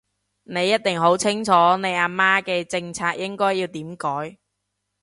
[0.45, 4.35] 你一定好清楚你阿媽嘅政策應該要點改